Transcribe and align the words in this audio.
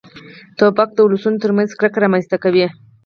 توپک 0.57 0.89
د 0.93 0.97
ولسونو 1.05 1.41
تر 1.43 1.51
منځ 1.57 1.69
کرکه 1.79 1.99
رامنځته 2.03 2.37
کوي. 2.43 2.65